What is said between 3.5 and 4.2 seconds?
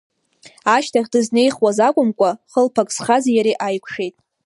ааиқәшәит.